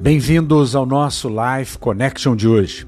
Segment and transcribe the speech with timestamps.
[0.00, 2.86] Bem-vindos ao nosso Life Connection de hoje.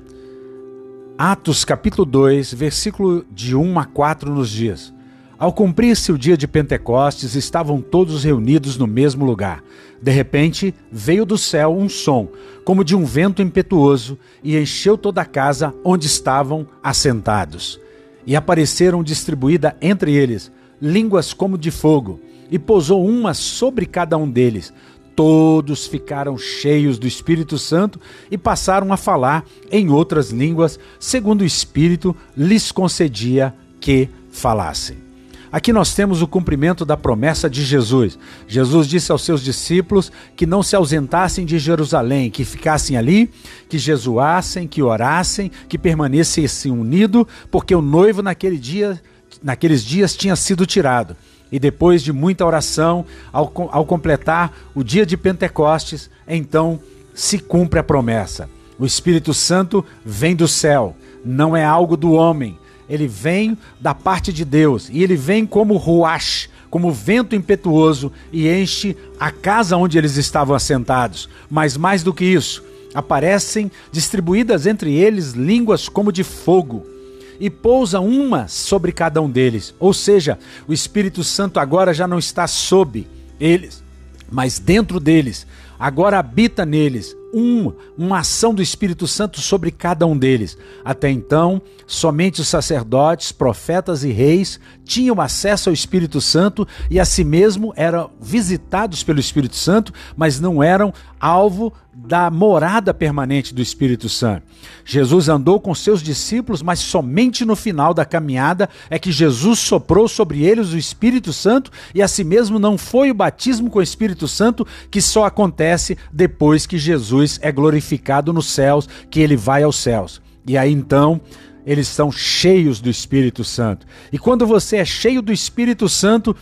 [1.16, 4.92] Atos capítulo 2, versículo de 1 a 4 nos diz:
[5.38, 9.62] Ao cumprir-se o dia de Pentecostes, estavam todos reunidos no mesmo lugar.
[10.02, 12.28] De repente, veio do céu um som,
[12.64, 17.80] como de um vento impetuoso, e encheu toda a casa onde estavam assentados.
[18.26, 20.50] E apareceram distribuída entre eles
[20.82, 24.72] línguas como de fogo, e pousou uma sobre cada um deles
[25.16, 27.98] todos ficaram cheios do Espírito Santo
[28.30, 35.06] e passaram a falar em outras línguas, segundo o Espírito lhes concedia que falassem.
[35.50, 38.18] Aqui nós temos o cumprimento da promessa de Jesus.
[38.46, 43.30] Jesus disse aos seus discípulos que não se ausentassem de Jerusalém, que ficassem ali,
[43.68, 49.00] que jejuassem, que orassem, que permanecessem unidos, porque o noivo naquele dia,
[49.42, 51.16] naqueles dias tinha sido tirado.
[51.50, 56.80] E depois de muita oração, ao, ao completar o dia de Pentecostes, então
[57.14, 58.48] se cumpre a promessa.
[58.78, 62.58] O Espírito Santo vem do céu, não é algo do homem.
[62.88, 68.48] Ele vem da parte de Deus e ele vem como ruach, como vento impetuoso e
[68.48, 71.28] enche a casa onde eles estavam assentados.
[71.48, 72.62] Mas mais do que isso,
[72.94, 76.95] aparecem distribuídas entre eles línguas como de fogo
[77.38, 79.74] e pousa uma sobre cada um deles.
[79.78, 83.06] Ou seja, o Espírito Santo agora já não está sob
[83.38, 83.82] eles,
[84.30, 85.46] mas dentro deles.
[85.78, 90.56] Agora habita neles um, uma ação do Espírito Santo sobre cada um deles.
[90.84, 97.04] Até então, somente os sacerdotes, profetas e reis tinham acesso ao Espírito Santo e a
[97.04, 103.62] si mesmo eram visitados pelo Espírito Santo, mas não eram alvo da morada permanente do
[103.62, 104.42] Espírito Santo.
[104.84, 110.06] Jesus andou com seus discípulos, mas somente no final da caminhada é que Jesus soprou
[110.06, 113.82] sobre eles o Espírito Santo e a si mesmo não foi o batismo com o
[113.82, 115.65] Espírito Santo que só acontece
[116.12, 120.20] depois que Jesus é glorificado nos céus, que ele vai aos céus.
[120.46, 121.20] E aí então
[121.66, 123.86] eles são cheios do Espírito Santo.
[124.12, 126.36] E quando você é cheio do Espírito Santo,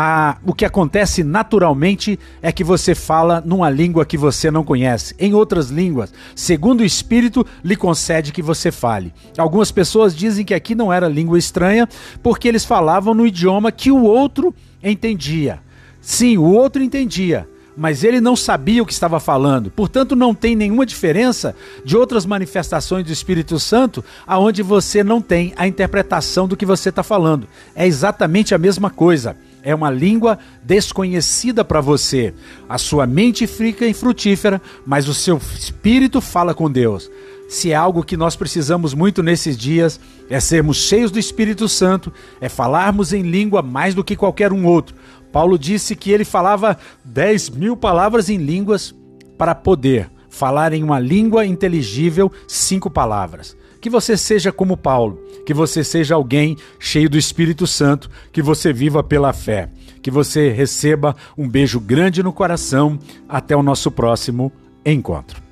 [0.00, 5.12] a, o que acontece naturalmente é que você fala numa língua que você não conhece,
[5.18, 9.12] em outras línguas, segundo o Espírito lhe concede que você fale.
[9.36, 11.88] Algumas pessoas dizem que aqui não era língua estranha
[12.22, 15.60] porque eles falavam no idioma que o outro entendia.
[16.00, 17.48] Sim, o outro entendia,
[17.78, 19.70] mas ele não sabia o que estava falando.
[19.70, 25.52] Portanto, não tem nenhuma diferença de outras manifestações do Espírito Santo, aonde você não tem
[25.56, 27.46] a interpretação do que você está falando.
[27.76, 32.32] É exatamente a mesma coisa é uma língua desconhecida para você.
[32.68, 37.10] A sua mente fica infrutífera, mas o seu espírito fala com Deus.
[37.48, 39.98] Se é algo que nós precisamos muito nesses dias,
[40.28, 44.66] é sermos cheios do Espírito Santo, é falarmos em língua mais do que qualquer um
[44.66, 44.94] outro.
[45.32, 46.76] Paulo disse que ele falava
[47.06, 48.94] 10 mil palavras em línguas
[49.38, 53.56] para poder falar em uma língua inteligível cinco palavras.
[53.80, 58.74] Que você seja como Paulo, que você seja alguém cheio do Espírito Santo, que você
[58.74, 59.70] viva pela fé,
[60.02, 62.98] que você receba um beijo grande no coração.
[63.26, 64.52] Até o nosso próximo
[64.84, 65.47] encontro.